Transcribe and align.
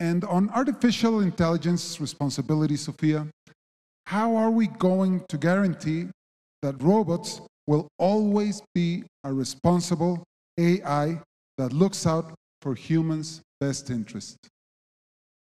And 0.00 0.24
on 0.24 0.50
artificial 0.50 1.20
intelligence 1.20 2.00
responsibility, 2.00 2.76
Sophia, 2.76 3.26
how 4.06 4.36
are 4.36 4.50
we 4.50 4.68
going 4.68 5.24
to 5.28 5.36
guarantee 5.36 6.06
that 6.62 6.80
robots 6.82 7.40
will 7.66 7.88
always 7.98 8.62
be 8.74 9.04
a 9.24 9.32
responsible 9.32 10.22
AI 10.58 11.20
that 11.58 11.72
looks 11.72 12.06
out 12.06 12.32
for 12.62 12.74
humans' 12.74 13.42
best 13.60 13.90
interest? 13.90 14.36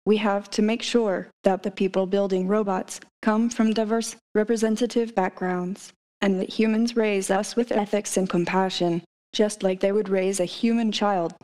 We 0.04 0.16
have 0.16 0.50
to 0.50 0.62
make 0.62 0.82
sure 0.82 1.28
that 1.44 1.62
the 1.62 1.70
people 1.70 2.06
building 2.06 2.48
robots 2.48 3.00
come 3.22 3.48
from 3.48 3.72
diverse 3.72 4.16
representative 4.34 5.14
backgrounds 5.14 5.92
and 6.20 6.40
that 6.40 6.50
humans 6.50 6.96
raise 6.96 7.30
us 7.30 7.54
with 7.54 7.70
ethics 7.70 8.16
and 8.16 8.28
compassion, 8.28 9.02
just 9.32 9.62
like 9.62 9.80
they 9.80 9.92
would 9.92 10.08
raise 10.08 10.40
a 10.40 10.44
human 10.44 10.90
child. 10.90 11.34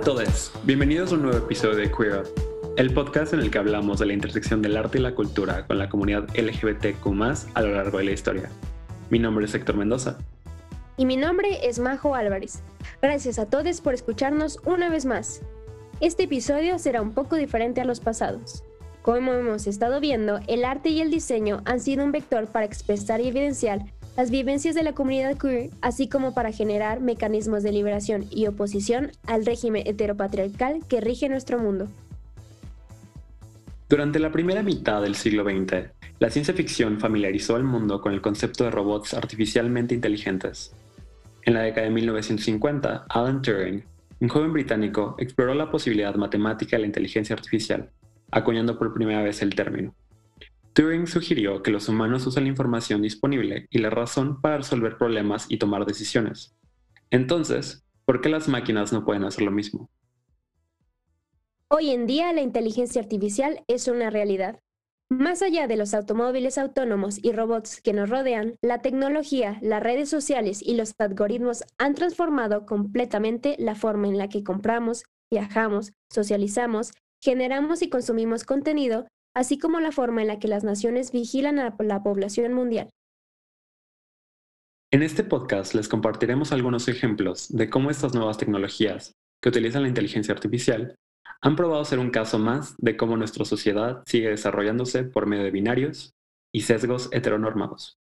A 0.00 0.02
todos, 0.02 0.50
bienvenidos 0.64 1.12
a 1.12 1.16
un 1.16 1.22
nuevo 1.22 1.36
episodio 1.36 1.76
de 1.76 1.92
Queer 1.92 2.22
el 2.78 2.94
podcast 2.94 3.34
en 3.34 3.40
el 3.40 3.50
que 3.50 3.58
hablamos 3.58 3.98
de 3.98 4.06
la 4.06 4.14
intersección 4.14 4.62
del 4.62 4.78
arte 4.78 4.96
y 4.96 5.02
la 5.02 5.14
cultura 5.14 5.66
con 5.66 5.76
la 5.76 5.90
comunidad 5.90 6.26
LGBTQ 6.34 7.06
a 7.52 7.60
lo 7.60 7.74
largo 7.74 7.98
de 7.98 8.04
la 8.04 8.12
historia. 8.12 8.50
Mi 9.10 9.18
nombre 9.18 9.44
es 9.44 9.54
Héctor 9.54 9.76
Mendoza. 9.76 10.16
Y 10.96 11.04
mi 11.04 11.18
nombre 11.18 11.68
es 11.68 11.78
Majo 11.78 12.14
Álvarez. 12.14 12.62
Gracias 13.02 13.38
a 13.38 13.44
todos 13.44 13.82
por 13.82 13.92
escucharnos 13.92 14.58
una 14.64 14.88
vez 14.88 15.04
más. 15.04 15.42
Este 16.00 16.22
episodio 16.22 16.78
será 16.78 17.02
un 17.02 17.12
poco 17.12 17.36
diferente 17.36 17.82
a 17.82 17.84
los 17.84 18.00
pasados. 18.00 18.64
Como 19.02 19.34
hemos 19.34 19.66
estado 19.66 20.00
viendo, 20.00 20.40
el 20.48 20.64
arte 20.64 20.88
y 20.88 21.02
el 21.02 21.10
diseño 21.10 21.60
han 21.66 21.78
sido 21.78 22.06
un 22.06 22.12
vector 22.12 22.46
para 22.46 22.64
expresar 22.64 23.20
y 23.20 23.28
evidenciar 23.28 23.84
las 24.20 24.30
vivencias 24.30 24.74
de 24.74 24.82
la 24.82 24.92
comunidad 24.92 25.38
queer, 25.38 25.70
así 25.80 26.06
como 26.06 26.34
para 26.34 26.52
generar 26.52 27.00
mecanismos 27.00 27.62
de 27.62 27.72
liberación 27.72 28.26
y 28.30 28.48
oposición 28.48 29.12
al 29.26 29.46
régimen 29.46 29.82
heteropatriarcal 29.86 30.86
que 30.86 31.00
rige 31.00 31.30
nuestro 31.30 31.58
mundo. 31.58 31.88
Durante 33.88 34.18
la 34.18 34.30
primera 34.30 34.62
mitad 34.62 35.00
del 35.00 35.14
siglo 35.14 35.42
XX, 35.44 35.88
la 36.18 36.28
ciencia 36.28 36.52
ficción 36.52 37.00
familiarizó 37.00 37.56
al 37.56 37.64
mundo 37.64 38.02
con 38.02 38.12
el 38.12 38.20
concepto 38.20 38.64
de 38.64 38.70
robots 38.70 39.14
artificialmente 39.14 39.94
inteligentes. 39.94 40.74
En 41.44 41.54
la 41.54 41.62
década 41.62 41.86
de 41.86 41.94
1950, 41.94 43.06
Alan 43.08 43.40
Turing, 43.40 43.82
un 44.20 44.28
joven 44.28 44.52
británico, 44.52 45.14
exploró 45.18 45.54
la 45.54 45.70
posibilidad 45.70 46.14
matemática 46.16 46.76
de 46.76 46.80
la 46.80 46.88
inteligencia 46.88 47.34
artificial, 47.34 47.88
acuñando 48.30 48.78
por 48.78 48.92
primera 48.92 49.22
vez 49.22 49.40
el 49.40 49.54
término. 49.54 49.94
Turing 50.72 51.06
sugirió 51.08 51.62
que 51.62 51.72
los 51.72 51.88
humanos 51.88 52.26
usan 52.26 52.44
la 52.44 52.50
información 52.50 53.02
disponible 53.02 53.66
y 53.70 53.78
la 53.78 53.90
razón 53.90 54.40
para 54.40 54.58
resolver 54.58 54.96
problemas 54.98 55.46
y 55.48 55.58
tomar 55.58 55.84
decisiones. 55.84 56.56
Entonces, 57.10 57.84
¿por 58.04 58.20
qué 58.20 58.28
las 58.28 58.48
máquinas 58.48 58.92
no 58.92 59.04
pueden 59.04 59.24
hacer 59.24 59.44
lo 59.44 59.50
mismo? 59.50 59.90
Hoy 61.68 61.90
en 61.90 62.06
día 62.06 62.32
la 62.32 62.40
inteligencia 62.40 63.00
artificial 63.00 63.64
es 63.66 63.88
una 63.88 64.10
realidad. 64.10 64.60
Más 65.08 65.42
allá 65.42 65.66
de 65.66 65.76
los 65.76 65.92
automóviles 65.92 66.56
autónomos 66.56 67.18
y 67.20 67.32
robots 67.32 67.80
que 67.80 67.92
nos 67.92 68.08
rodean, 68.08 68.54
la 68.62 68.80
tecnología, 68.80 69.58
las 69.60 69.82
redes 69.82 70.08
sociales 70.08 70.62
y 70.62 70.76
los 70.76 70.94
algoritmos 70.98 71.64
han 71.78 71.94
transformado 71.94 72.64
completamente 72.64 73.56
la 73.58 73.74
forma 73.74 74.06
en 74.06 74.18
la 74.18 74.28
que 74.28 74.44
compramos, 74.44 75.02
viajamos, 75.28 75.92
socializamos, 76.12 76.92
generamos 77.20 77.82
y 77.82 77.90
consumimos 77.90 78.44
contenido 78.44 79.08
así 79.34 79.58
como 79.58 79.80
la 79.80 79.92
forma 79.92 80.22
en 80.22 80.28
la 80.28 80.38
que 80.38 80.48
las 80.48 80.64
naciones 80.64 81.12
vigilan 81.12 81.58
a 81.58 81.74
la 81.78 82.02
población 82.02 82.52
mundial. 82.52 82.90
En 84.92 85.02
este 85.02 85.22
podcast 85.22 85.74
les 85.74 85.88
compartiremos 85.88 86.50
algunos 86.50 86.88
ejemplos 86.88 87.48
de 87.48 87.70
cómo 87.70 87.90
estas 87.90 88.12
nuevas 88.12 88.38
tecnologías, 88.38 89.12
que 89.40 89.48
utilizan 89.48 89.82
la 89.82 89.88
inteligencia 89.88 90.34
artificial, 90.34 90.96
han 91.40 91.56
probado 91.56 91.84
ser 91.84 92.00
un 92.00 92.10
caso 92.10 92.38
más 92.38 92.74
de 92.78 92.96
cómo 92.96 93.16
nuestra 93.16 93.44
sociedad 93.44 94.02
sigue 94.06 94.28
desarrollándose 94.28 95.04
por 95.04 95.26
medio 95.26 95.44
de 95.44 95.50
binarios 95.52 96.12
y 96.52 96.62
sesgos 96.62 97.08
heteronormados. 97.12 97.96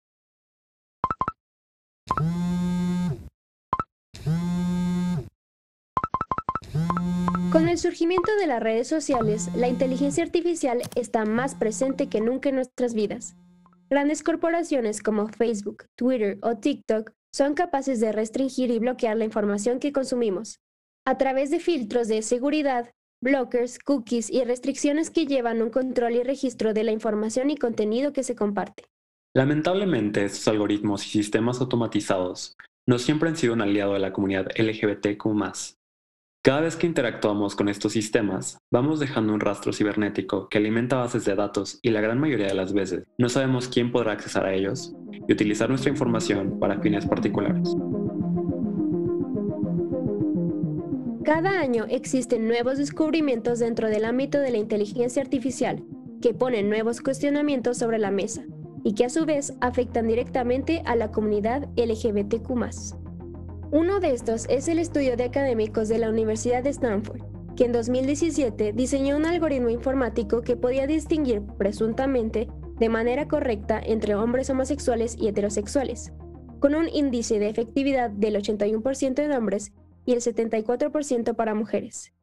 Con 7.52 7.66
el 7.66 7.78
surgimiento 7.78 8.30
de 8.36 8.46
las 8.46 8.62
redes 8.62 8.88
sociales, 8.88 9.48
la 9.56 9.68
inteligencia 9.68 10.22
artificial 10.22 10.82
está 10.94 11.24
más 11.24 11.54
presente 11.54 12.08
que 12.08 12.20
nunca 12.20 12.50
en 12.50 12.56
nuestras 12.56 12.92
vidas. 12.92 13.36
Grandes 13.88 14.22
corporaciones 14.22 15.02
como 15.02 15.28
Facebook, 15.28 15.84
Twitter 15.96 16.38
o 16.42 16.58
TikTok 16.58 17.10
son 17.32 17.54
capaces 17.54 18.00
de 18.00 18.12
restringir 18.12 18.70
y 18.70 18.78
bloquear 18.78 19.16
la 19.16 19.24
información 19.24 19.78
que 19.78 19.92
consumimos, 19.92 20.60
a 21.06 21.16
través 21.16 21.50
de 21.50 21.58
filtros 21.58 22.06
de 22.06 22.20
seguridad, 22.20 22.92
blockers, 23.22 23.78
cookies 23.78 24.28
y 24.28 24.44
restricciones 24.44 25.08
que 25.08 25.24
llevan 25.24 25.62
un 25.62 25.70
control 25.70 26.16
y 26.16 26.22
registro 26.22 26.74
de 26.74 26.84
la 26.84 26.92
información 26.92 27.48
y 27.48 27.56
contenido 27.56 28.12
que 28.12 28.24
se 28.24 28.36
comparte. 28.36 28.84
Lamentablemente, 29.34 30.22
estos 30.22 30.48
algoritmos 30.48 31.06
y 31.06 31.10
sistemas 31.10 31.62
automatizados 31.62 32.56
no 32.86 32.98
siempre 32.98 33.30
han 33.30 33.36
sido 33.36 33.54
un 33.54 33.62
aliado 33.62 33.94
de 33.94 34.00
la 34.00 34.12
comunidad 34.12 34.48
LGBTQ 34.58 35.26
cada 36.48 36.62
vez 36.62 36.76
que 36.76 36.86
interactuamos 36.86 37.54
con 37.54 37.68
estos 37.68 37.92
sistemas, 37.92 38.56
vamos 38.70 39.00
dejando 39.00 39.34
un 39.34 39.40
rastro 39.40 39.70
cibernético 39.70 40.48
que 40.48 40.56
alimenta 40.56 40.96
bases 40.96 41.26
de 41.26 41.34
datos 41.34 41.78
y 41.82 41.90
la 41.90 42.00
gran 42.00 42.18
mayoría 42.18 42.46
de 42.46 42.54
las 42.54 42.72
veces 42.72 43.04
no 43.18 43.28
sabemos 43.28 43.68
quién 43.68 43.92
podrá 43.92 44.12
accesar 44.12 44.46
a 44.46 44.54
ellos 44.54 44.94
y 45.12 45.30
utilizar 45.30 45.68
nuestra 45.68 45.90
información 45.90 46.58
para 46.58 46.80
fines 46.80 47.04
particulares. 47.04 47.68
Cada 51.22 51.60
año 51.60 51.84
existen 51.90 52.48
nuevos 52.48 52.78
descubrimientos 52.78 53.58
dentro 53.58 53.88
del 53.88 54.06
ámbito 54.06 54.40
de 54.40 54.50
la 54.50 54.56
inteligencia 54.56 55.20
artificial 55.20 55.84
que 56.22 56.32
ponen 56.32 56.70
nuevos 56.70 57.02
cuestionamientos 57.02 57.76
sobre 57.76 57.98
la 57.98 58.10
mesa 58.10 58.42
y 58.84 58.94
que 58.94 59.04
a 59.04 59.10
su 59.10 59.26
vez 59.26 59.52
afectan 59.60 60.08
directamente 60.08 60.80
a 60.86 60.96
la 60.96 61.10
comunidad 61.10 61.68
LGBTQ. 61.76 62.97
Uno 63.70 64.00
de 64.00 64.12
estos 64.12 64.46
es 64.48 64.66
el 64.68 64.78
estudio 64.78 65.14
de 65.18 65.24
académicos 65.24 65.88
de 65.88 65.98
la 65.98 66.08
Universidad 66.08 66.62
de 66.62 66.70
Stanford, 66.70 67.20
que 67.54 67.66
en 67.66 67.72
2017 67.72 68.72
diseñó 68.72 69.14
un 69.14 69.26
algoritmo 69.26 69.68
informático 69.68 70.40
que 70.40 70.56
podía 70.56 70.86
distinguir 70.86 71.42
presuntamente 71.58 72.48
de 72.78 72.88
manera 72.88 73.28
correcta 73.28 73.78
entre 73.78 74.14
hombres 74.14 74.48
homosexuales 74.48 75.16
y 75.18 75.28
heterosexuales, 75.28 76.12
con 76.60 76.74
un 76.74 76.88
índice 76.88 77.38
de 77.38 77.50
efectividad 77.50 78.08
del 78.08 78.36
81% 78.36 79.22
en 79.22 79.32
hombres 79.32 79.72
y 80.06 80.12
el 80.12 80.20
74% 80.20 81.36
para 81.36 81.54
mujeres. 81.54 82.14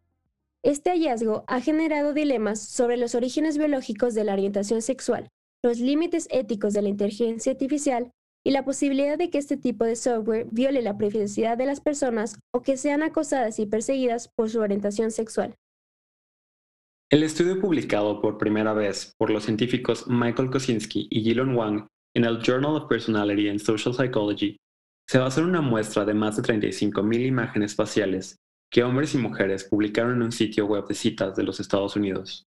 Este 0.63 0.89
hallazgo 0.89 1.43
ha 1.45 1.61
generado 1.61 2.13
dilemas 2.13 2.59
sobre 2.59 2.97
los 2.97 3.13
orígenes 3.13 3.59
biológicos 3.59 4.15
de 4.15 4.23
la 4.23 4.33
orientación 4.33 4.81
sexual, 4.81 5.29
los 5.61 5.79
límites 5.79 6.27
éticos 6.31 6.73
de 6.73 6.81
la 6.81 6.89
inteligencia 6.89 7.51
artificial 7.51 8.11
y 8.45 8.51
la 8.51 8.63
posibilidad 8.63 9.17
de 9.17 9.31
que 9.31 9.39
este 9.39 9.57
tipo 9.57 9.85
de 9.85 9.95
software 9.95 10.47
viole 10.51 10.83
la 10.83 10.97
privacidad 10.97 11.57
de 11.57 11.65
las 11.65 11.81
personas 11.81 12.39
o 12.53 12.61
que 12.61 12.77
sean 12.77 13.01
acosadas 13.01 13.59
y 13.59 13.65
perseguidas 13.65 14.29
por 14.35 14.49
su 14.49 14.59
orientación 14.59 15.09
sexual. 15.09 15.55
El 17.09 17.23
estudio 17.23 17.59
publicado 17.59 18.21
por 18.21 18.37
primera 18.37 18.73
vez 18.73 19.13
por 19.17 19.31
los 19.31 19.45
científicos 19.45 20.07
Michael 20.07 20.51
Kosinski 20.51 21.07
y 21.09 21.23
Gilon 21.23 21.55
Wang 21.55 21.87
en 22.15 22.25
el 22.25 22.39
Journal 22.39 22.75
of 22.75 22.87
Personality 22.87 23.49
and 23.49 23.59
Social 23.59 23.93
Psychology 23.95 24.57
se 25.07 25.17
basó 25.17 25.41
en 25.41 25.47
una 25.47 25.61
muestra 25.61 26.05
de 26.05 26.13
más 26.13 26.35
de 26.35 26.43
35.000 26.43 27.25
imágenes 27.25 27.75
faciales 27.75 28.37
que 28.71 28.83
hombres 28.83 29.13
y 29.15 29.17
mujeres 29.17 29.63
publicaron 29.63 30.15
en 30.15 30.23
un 30.23 30.31
sitio 30.31 30.65
web 30.65 30.87
de 30.87 30.95
citas 30.95 31.35
de 31.35 31.43
los 31.43 31.59
Estados 31.59 31.95
Unidos. 31.95 32.45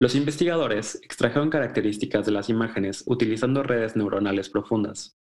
Los 0.00 0.14
investigadores 0.14 0.96
extrajeron 1.02 1.50
características 1.50 2.26
de 2.26 2.32
las 2.32 2.48
imágenes 2.48 3.04
utilizando 3.06 3.62
redes 3.62 3.94
neuronales 3.94 4.50
profundas, 4.50 5.16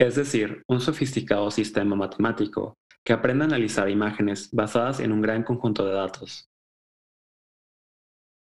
es 0.00 0.16
decir, 0.16 0.62
un 0.68 0.80
sofisticado 0.80 1.50
sistema 1.50 1.94
matemático 1.96 2.76
que 3.04 3.12
aprende 3.12 3.44
a 3.44 3.46
analizar 3.46 3.88
imágenes 3.88 4.50
basadas 4.50 4.98
en 5.00 5.12
un 5.12 5.22
gran 5.22 5.44
conjunto 5.44 5.86
de 5.86 5.94
datos. 5.94 6.50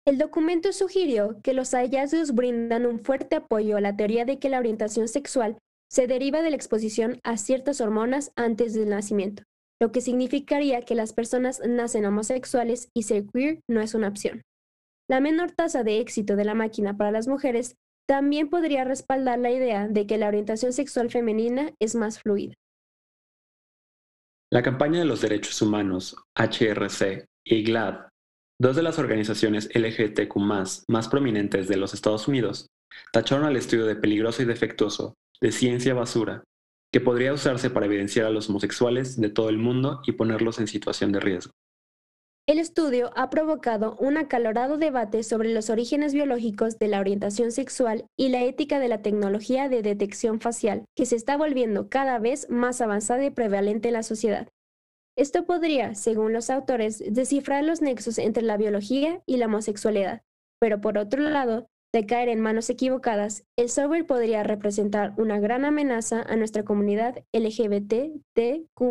El 0.05 0.17
documento 0.17 0.71
sugirió 0.73 1.39
que 1.43 1.53
los 1.53 1.71
hallazgos 1.71 2.33
brindan 2.33 2.85
un 2.85 2.99
fuerte 2.99 3.35
apoyo 3.35 3.77
a 3.77 3.81
la 3.81 3.95
teoría 3.95 4.25
de 4.25 4.39
que 4.39 4.49
la 4.49 4.59
orientación 4.59 5.07
sexual 5.07 5.57
se 5.89 6.07
deriva 6.07 6.41
de 6.41 6.49
la 6.49 6.55
exposición 6.55 7.19
a 7.23 7.37
ciertas 7.37 7.81
hormonas 7.81 8.31
antes 8.35 8.73
del 8.73 8.89
nacimiento, 8.89 9.43
lo 9.81 9.91
que 9.91 10.01
significaría 10.01 10.81
que 10.81 10.95
las 10.95 11.13
personas 11.13 11.61
nacen 11.67 12.05
homosexuales 12.05 12.89
y 12.93 13.03
ser 13.03 13.25
queer 13.27 13.59
no 13.69 13.81
es 13.81 13.93
una 13.93 14.07
opción. 14.07 14.41
La 15.09 15.19
menor 15.19 15.51
tasa 15.51 15.83
de 15.83 15.99
éxito 15.99 16.35
de 16.35 16.45
la 16.45 16.53
máquina 16.53 16.95
para 16.95 17.11
las 17.11 17.27
mujeres 17.27 17.75
también 18.07 18.49
podría 18.49 18.83
respaldar 18.83 19.39
la 19.39 19.51
idea 19.51 19.87
de 19.87 20.07
que 20.07 20.17
la 20.17 20.27
orientación 20.27 20.73
sexual 20.73 21.09
femenina 21.09 21.71
es 21.79 21.95
más 21.95 22.19
fluida. 22.19 22.53
La 24.51 24.61
campaña 24.61 24.99
de 24.99 25.05
los 25.05 25.21
derechos 25.21 25.61
humanos, 25.61 26.15
HRC, 26.35 27.25
y 27.45 27.63
GLAD, 27.63 28.07
dos 28.59 28.75
de 28.75 28.83
las 28.83 28.99
organizaciones 28.99 29.69
LGTQ 29.73 30.37
más 30.37 31.07
prominentes 31.09 31.67
de 31.67 31.77
los 31.77 31.93
Estados 31.93 32.27
Unidos, 32.27 32.67
tacharon 33.11 33.45
al 33.45 33.57
estudio 33.57 33.85
de 33.85 33.95
peligroso 33.95 34.41
y 34.41 34.45
defectuoso, 34.45 35.15
de 35.41 35.51
ciencia 35.51 35.93
basura, 35.93 36.43
que 36.91 37.01
podría 37.01 37.33
usarse 37.33 37.69
para 37.69 37.87
evidenciar 37.87 38.27
a 38.27 38.29
los 38.29 38.49
homosexuales 38.49 39.19
de 39.19 39.29
todo 39.29 39.49
el 39.49 39.57
mundo 39.57 40.01
y 40.05 40.13
ponerlos 40.13 40.59
en 40.59 40.67
situación 40.67 41.11
de 41.11 41.19
riesgo. 41.19 41.51
El 42.45 42.59
estudio 42.59 43.11
ha 43.15 43.29
provocado 43.29 43.95
un 44.01 44.17
acalorado 44.17 44.77
debate 44.77 45.23
sobre 45.23 45.53
los 45.53 45.69
orígenes 45.69 46.13
biológicos 46.13 46.77
de 46.77 46.89
la 46.89 46.99
orientación 46.99 47.53
sexual 47.53 48.05
y 48.17 48.27
la 48.29 48.43
ética 48.43 48.79
de 48.79 48.89
la 48.89 49.01
tecnología 49.01 49.69
de 49.69 49.81
detección 49.81 50.41
facial, 50.41 50.83
que 50.93 51.05
se 51.05 51.15
está 51.15 51.37
volviendo 51.37 51.87
cada 51.87 52.19
vez 52.19 52.49
más 52.49 52.81
avanzada 52.81 53.23
y 53.23 53.29
prevalente 53.29 53.87
en 53.87 53.93
la 53.93 54.03
sociedad. 54.03 54.49
Esto 55.17 55.45
podría, 55.45 55.95
según 55.95 56.33
los 56.33 56.49
autores, 56.49 57.01
descifrar 57.13 57.63
los 57.63 57.81
nexos 57.81 58.17
entre 58.17 58.43
la 58.43 58.57
biología 58.57 59.23
y 59.25 59.37
la 59.37 59.45
homosexualidad, 59.45 60.23
pero 60.59 60.81
por 60.81 60.97
otro 60.97 61.21
lado, 61.21 61.69
de 61.93 62.05
caer 62.05 62.27
en 62.27 62.41
manos 62.41 62.69
equivocadas, 62.69 63.45
el 63.57 63.69
software 63.69 64.05
podría 64.05 64.43
representar 64.43 65.13
una 65.17 65.39
gran 65.39 65.63
amenaza 65.63 66.21
a 66.23 66.35
nuestra 66.35 66.63
comunidad 66.63 67.23
LGBTQ. 67.31 68.81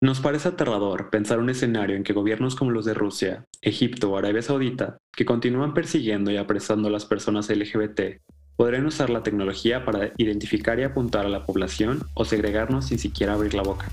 Nos 0.00 0.20
parece 0.20 0.50
aterrador 0.50 1.10
pensar 1.10 1.40
un 1.40 1.50
escenario 1.50 1.96
en 1.96 2.04
que 2.04 2.12
gobiernos 2.12 2.54
como 2.54 2.70
los 2.70 2.84
de 2.84 2.94
Rusia, 2.94 3.46
Egipto 3.62 4.12
o 4.12 4.16
Arabia 4.16 4.42
Saudita, 4.42 4.98
que 5.12 5.24
continúan 5.24 5.74
persiguiendo 5.74 6.30
y 6.30 6.36
apresando 6.36 6.86
a 6.86 6.92
las 6.92 7.04
personas 7.04 7.50
LGBT, 7.50 8.20
podrían 8.54 8.86
usar 8.86 9.10
la 9.10 9.24
tecnología 9.24 9.84
para 9.84 10.12
identificar 10.16 10.78
y 10.78 10.84
apuntar 10.84 11.26
a 11.26 11.28
la 11.28 11.44
población 11.44 12.04
o 12.14 12.24
segregarnos 12.24 12.86
sin 12.86 13.00
siquiera 13.00 13.32
abrir 13.32 13.54
la 13.54 13.64
boca. 13.64 13.90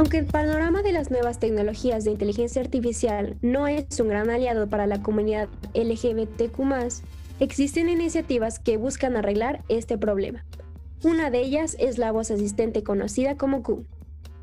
Aunque 0.00 0.16
el 0.16 0.24
panorama 0.24 0.80
de 0.80 0.92
las 0.92 1.10
nuevas 1.10 1.38
tecnologías 1.38 2.04
de 2.04 2.10
inteligencia 2.10 2.62
artificial 2.62 3.36
no 3.42 3.68
es 3.68 4.00
un 4.00 4.08
gran 4.08 4.30
aliado 4.30 4.66
para 4.66 4.86
la 4.86 5.02
comunidad 5.02 5.50
LGBTQ, 5.74 6.58
existen 7.38 7.90
iniciativas 7.90 8.58
que 8.58 8.78
buscan 8.78 9.18
arreglar 9.18 9.62
este 9.68 9.98
problema. 9.98 10.46
Una 11.04 11.28
de 11.30 11.40
ellas 11.40 11.76
es 11.78 11.98
la 11.98 12.12
voz 12.12 12.30
asistente 12.30 12.82
conocida 12.82 13.36
como 13.36 13.62
Q. 13.62 13.84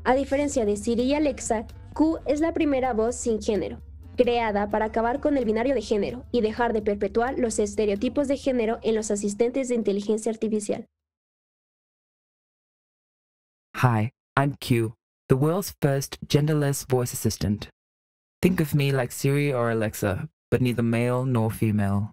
A 0.04 0.14
diferencia 0.14 0.64
de 0.64 0.76
Siri 0.76 1.02
y 1.02 1.14
Alexa, 1.14 1.66
Q 1.92 2.20
es 2.24 2.38
la 2.38 2.52
primera 2.52 2.92
voz 2.92 3.16
sin 3.16 3.42
género, 3.42 3.80
creada 4.16 4.70
para 4.70 4.84
acabar 4.84 5.18
con 5.18 5.36
el 5.36 5.44
binario 5.44 5.74
de 5.74 5.82
género 5.82 6.22
y 6.30 6.40
dejar 6.40 6.72
de 6.72 6.82
perpetuar 6.82 7.36
los 7.36 7.58
estereotipos 7.58 8.28
de 8.28 8.36
género 8.36 8.78
en 8.84 8.94
los 8.94 9.10
asistentes 9.10 9.66
de 9.66 9.74
inteligencia 9.74 10.30
artificial. 10.30 10.86
Hi, 13.74 14.12
I'm 14.36 14.54
Q. 14.60 14.94
the 15.28 15.36
world's 15.36 15.74
first 15.82 16.18
genderless 16.26 16.88
voice 16.88 17.12
assistant. 17.12 17.68
Think 18.40 18.60
of 18.60 18.74
me 18.74 18.92
like 18.92 19.12
Siri 19.12 19.52
or 19.52 19.70
Alexa, 19.70 20.28
but 20.50 20.62
neither 20.62 20.82
male 20.82 21.26
nor 21.26 21.50
female. 21.50 22.12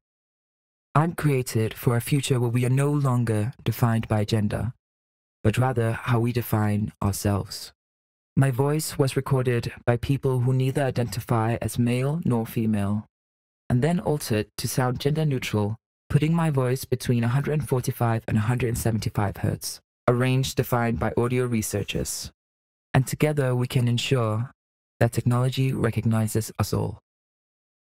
I'm 0.94 1.14
created 1.14 1.74
for 1.74 1.96
a 1.96 2.02
future 2.02 2.40
where 2.40 2.50
we 2.50 2.66
are 2.66 2.70
no 2.70 2.92
longer 2.92 3.54
defined 3.64 4.08
by 4.10 4.26
gender, 4.26 4.74
but 5.44 5.58
rather 5.58 5.94
how 5.94 6.20
we 6.20 6.34
define 6.34 6.92
ourselves. 7.02 7.72
My 8.36 8.52
voice 8.52 8.98
was 8.98 9.16
recorded 9.16 9.72
by 9.86 9.96
people 9.96 10.40
who 10.42 10.52
neither 10.52 10.84
identify 10.84 11.58
as 11.62 11.80
male 11.80 12.22
nor 12.26 12.46
female, 12.46 13.06
and 13.70 13.82
then 13.82 14.02
altered 14.02 14.48
to 14.58 14.68
sound 14.68 15.00
gender 15.00 15.26
neutral, 15.26 15.78
putting 16.10 16.34
my 16.34 16.50
voice 16.50 16.84
between 16.84 17.22
145 17.22 18.24
and 18.28 18.36
175 18.36 19.38
hertz, 19.38 19.80
a 20.06 20.14
range 20.14 20.56
defined 20.56 21.00
by 21.00 21.14
audio 21.16 21.46
researchers. 21.46 22.32
And 22.96 23.06
together 23.06 23.54
we 23.54 23.68
can 23.68 23.90
ensure 23.90 24.50
that 25.02 25.12
technology 25.12 25.74
recognizes 25.74 26.52
us 26.58 26.74
all. 26.74 27.00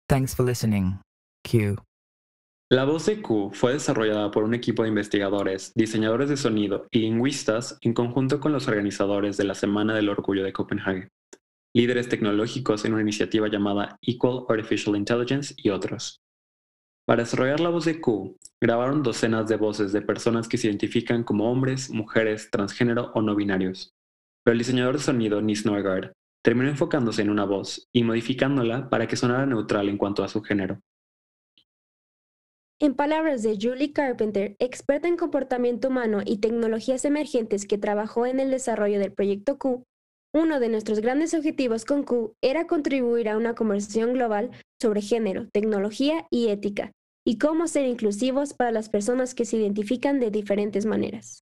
Thanks 0.08 0.34
for 0.34 0.42
listening. 0.44 0.98
Q. 1.44 1.76
La 2.68 2.84
voz 2.84 3.06
de 3.06 3.22
Q 3.22 3.50
fue 3.52 3.74
desarrollada 3.74 4.32
por 4.32 4.42
un 4.42 4.54
equipo 4.54 4.82
de 4.82 4.88
investigadores, 4.88 5.72
diseñadores 5.76 6.28
de 6.28 6.36
sonido 6.36 6.88
y 6.90 7.00
lingüistas 7.00 7.78
en 7.82 7.94
conjunto 7.94 8.40
con 8.40 8.52
los 8.52 8.66
organizadores 8.66 9.36
de 9.36 9.44
la 9.44 9.54
Semana 9.54 9.94
del 9.94 10.08
Orgullo 10.08 10.42
de 10.42 10.52
Copenhague, 10.52 11.08
líderes 11.76 12.08
tecnológicos 12.08 12.84
en 12.84 12.94
una 12.94 13.02
iniciativa 13.02 13.46
llamada 13.48 13.96
Equal 14.02 14.44
Artificial 14.48 14.96
Intelligence 14.96 15.54
y 15.56 15.70
otros. 15.70 16.18
Para 17.06 17.22
desarrollar 17.22 17.60
la 17.60 17.68
voz 17.68 17.84
de 17.84 18.00
Q, 18.00 18.36
grabaron 18.60 19.04
docenas 19.04 19.46
de 19.46 19.56
voces 19.56 19.92
de 19.92 20.02
personas 20.02 20.48
que 20.48 20.58
se 20.58 20.66
identifican 20.66 21.22
como 21.22 21.52
hombres, 21.52 21.90
mujeres, 21.90 22.50
transgénero 22.50 23.12
o 23.14 23.22
no 23.22 23.36
binarios, 23.36 23.94
pero 24.44 24.52
el 24.52 24.58
diseñador 24.58 24.98
de 24.98 25.02
sonido 25.02 25.40
Nis 25.40 25.66
Norgard 25.66 26.12
terminó 26.42 26.68
enfocándose 26.68 27.22
en 27.22 27.30
una 27.30 27.46
voz 27.46 27.88
y 27.92 28.04
modificándola 28.04 28.90
para 28.90 29.08
que 29.08 29.16
sonara 29.16 29.46
neutral 29.46 29.88
en 29.88 29.96
cuanto 29.96 30.22
a 30.22 30.28
su 30.28 30.42
género. 30.42 30.80
En 32.80 32.94
palabras 32.94 33.42
de 33.42 33.56
Julie 33.60 33.92
Carpenter, 33.92 34.56
experta 34.58 35.08
en 35.08 35.16
comportamiento 35.16 35.88
humano 35.88 36.20
y 36.24 36.38
tecnologías 36.38 37.04
emergentes 37.06 37.66
que 37.66 37.78
trabajó 37.78 38.26
en 38.26 38.40
el 38.40 38.50
desarrollo 38.50 38.98
del 38.98 39.12
proyecto 39.12 39.58
Q, 39.58 39.84
uno 40.34 40.60
de 40.60 40.68
nuestros 40.68 41.00
grandes 41.00 41.32
objetivos 41.32 41.84
con 41.84 42.02
Q 42.02 42.34
era 42.42 42.66
contribuir 42.66 43.28
a 43.28 43.38
una 43.38 43.54
conversación 43.54 44.12
global 44.12 44.50
sobre 44.82 45.00
género, 45.00 45.48
tecnología 45.50 46.26
y 46.28 46.48
ética, 46.48 46.90
y 47.24 47.38
cómo 47.38 47.68
ser 47.68 47.86
inclusivos 47.86 48.52
para 48.52 48.72
las 48.72 48.90
personas 48.90 49.34
que 49.34 49.44
se 49.44 49.56
identifican 49.56 50.20
de 50.20 50.30
diferentes 50.30 50.84
maneras. 50.84 51.43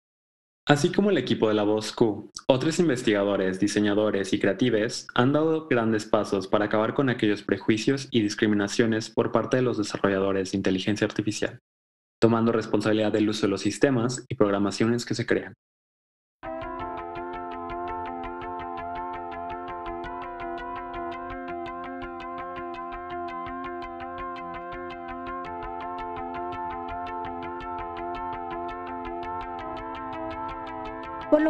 Así 0.67 0.91
como 0.91 1.11
el 1.11 1.19
equipo 1.19 1.49
de 1.49 1.55
la 1.55 1.63
voz 1.63 1.93
Q, 1.93 2.31
otros 2.47 2.79
investigadores, 2.79 3.61
diseñadores 3.61 4.33
y 4.33 4.39
creatives 4.39 5.07
han 5.15 5.35
dado 5.35 5.69
grandes 5.69 6.07
pasos 6.07 6.49
para 6.49 6.65
acabar 6.65 6.95
con 6.95 7.11
aquellos 7.11 7.43
prejuicios 7.43 8.09
y 8.11 8.23
discriminaciones 8.23 9.11
por 9.11 9.31
parte 9.31 9.59
de 9.59 9.63
los 9.63 9.77
desarrolladores 9.77 10.53
de 10.53 10.57
inteligencia 10.57 11.07
artificial, 11.07 11.59
tomando 12.19 12.51
responsabilidad 12.51 13.13
del 13.13 13.29
uso 13.29 13.43
de 13.43 13.51
los 13.51 13.61
sistemas 13.61 14.25
y 14.27 14.37
programaciones 14.37 15.05
que 15.05 15.15
se 15.15 15.27
crean. 15.27 15.53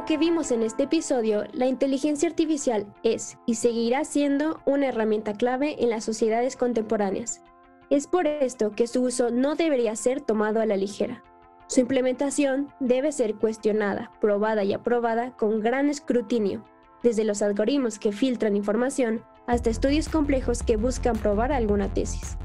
Que 0.04 0.18
vimos 0.18 0.50
en 0.50 0.62
este 0.62 0.82
episodio, 0.82 1.44
la 1.52 1.66
inteligencia 1.66 2.28
artificial 2.28 2.86
es 3.02 3.38
y 3.46 3.54
seguirá 3.54 4.04
siendo 4.04 4.60
una 4.66 4.88
herramienta 4.88 5.32
clave 5.32 5.82
en 5.82 5.88
las 5.88 6.04
sociedades 6.04 6.56
contemporáneas. 6.56 7.42
Es 7.88 8.06
por 8.06 8.26
esto 8.26 8.72
que 8.72 8.86
su 8.86 9.02
uso 9.02 9.30
no 9.30 9.54
debería 9.54 9.96
ser 9.96 10.20
tomado 10.20 10.60
a 10.60 10.66
la 10.66 10.76
ligera. 10.76 11.22
Su 11.68 11.80
implementación 11.80 12.68
debe 12.80 13.12
ser 13.12 13.36
cuestionada, 13.36 14.10
probada 14.20 14.62
y 14.64 14.74
aprobada 14.74 15.34
con 15.36 15.60
gran 15.60 15.88
escrutinio, 15.88 16.64
desde 17.02 17.24
los 17.24 17.40
algoritmos 17.40 17.98
que 17.98 18.12
filtran 18.12 18.56
información 18.56 19.22
hasta 19.46 19.70
estudios 19.70 20.08
complejos 20.10 20.62
que 20.62 20.76
buscan 20.76 21.16
probar 21.16 21.50
alguna 21.50 21.92
tesis. 21.92 22.36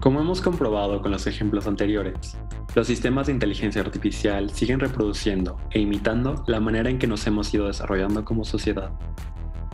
Como 0.00 0.20
hemos 0.20 0.40
comprobado 0.40 1.00
con 1.00 1.12
los 1.12 1.26
ejemplos 1.26 1.66
anteriores, 1.66 2.36
los 2.74 2.86
sistemas 2.86 3.26
de 3.26 3.32
inteligencia 3.32 3.80
artificial 3.80 4.50
siguen 4.50 4.78
reproduciendo 4.78 5.58
e 5.70 5.80
imitando 5.80 6.44
la 6.46 6.60
manera 6.60 6.90
en 6.90 6.98
que 6.98 7.06
nos 7.06 7.26
hemos 7.26 7.52
ido 7.52 7.66
desarrollando 7.66 8.24
como 8.24 8.44
sociedad. 8.44 8.92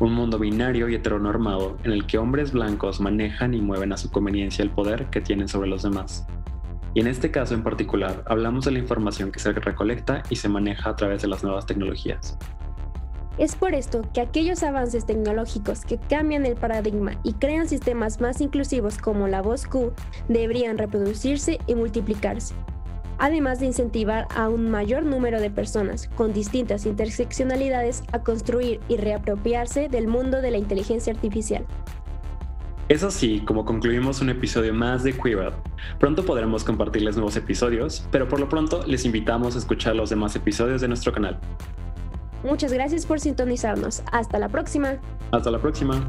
Un 0.01 0.13
mundo 0.13 0.39
binario 0.39 0.89
y 0.89 0.95
heteronormado 0.95 1.77
en 1.85 1.93
el 1.93 2.07
que 2.07 2.19
hombres 2.19 2.53
blancos 2.53 3.01
manejan 3.01 3.53
y 3.53 3.61
mueven 3.61 3.93
a 3.93 3.97
su 3.97 4.11
conveniencia 4.11 4.63
el 4.63 4.71
poder 4.71 5.07
que 5.07 5.21
tienen 5.21 5.49
sobre 5.49 5.69
los 5.69 5.83
demás. 5.83 6.27
Y 6.95 7.01
en 7.01 7.09
este 7.09 7.31
caso 7.33 7.55
en 7.55 7.65
particular 7.65 8.23
hablamos 8.27 8.65
de 8.65 8.71
la 8.71 8.79
información 8.79 9.33
que 9.33 9.41
se 9.41 9.53
recolecta 9.53 10.23
y 10.31 10.37
se 10.37 10.49
maneja 10.49 10.91
a 10.91 10.97
través 10.97 11.21
de 11.23 11.29
las 11.29 11.43
nuevas 11.43 11.67
tecnologías. 11.67 12.39
Es 13.37 13.57
por 13.57 13.75
esto 13.75 14.03
que 14.15 14.21
aquellos 14.21 14.63
avances 14.63 15.07
tecnológicos 15.07 15.85
que 15.85 15.99
cambian 15.99 16.47
el 16.47 16.55
paradigma 16.55 17.19
y 17.25 17.33
crean 17.33 17.69
sistemas 17.69 18.21
más 18.21 18.41
inclusivos 18.41 18.99
como 18.99 19.27
la 19.27 19.43
voz 19.43 19.67
Q 19.67 19.93
deberían 20.29 20.79
reproducirse 20.79 21.59
y 21.67 21.75
multiplicarse, 21.75 22.55
además 23.19 23.61
de 23.61 23.67
incentivar 23.67 24.27
a 24.35 24.49
un 24.49 24.71
mayor 24.71 25.05
número 25.05 25.41
de 25.41 25.51
personas 25.51 26.09
con 26.17 26.33
distintas 26.33 26.87
interseccionalidades 26.87 28.03
a 28.13 28.23
construir 28.23 28.81
y 28.89 28.97
reapropiarse 28.97 29.89
del 29.89 30.07
mundo 30.07 30.41
de 30.41 30.51
la 30.51 30.59
inteligencia 30.59 31.13
artificial. 31.13 31.67
Es 32.89 33.03
así 33.03 33.41
como 33.41 33.65
concluimos 33.65 34.21
un 34.21 34.29
episodio 34.29 34.75
más 34.75 35.03
de 35.05 35.15
Queer 35.15 35.53
Pronto 35.99 36.25
podremos 36.25 36.65
compartirles 36.65 37.17
nuevos 37.17 37.35
episodios, 37.37 38.07
pero 38.11 38.29
por 38.29 38.41
lo 38.41 38.49
pronto 38.49 38.83
les 38.87 39.07
invitamos 39.07 39.55
a 39.55 39.59
escuchar 39.59 39.97
los 39.97 40.11
demás 40.11 40.37
episodios 40.37 40.83
de 40.83 40.89
nuestro 40.89 41.13
canal. 41.13 41.41
Muchas 42.43 42.73
gracias 42.73 43.07
por 43.07 43.21
sintonizarnos. 43.21 44.03
Hasta 44.13 44.39
la 44.39 44.51
próxima. 44.51 44.99
Hasta 45.33 45.51
la 45.51 45.59
próxima. 45.59 46.07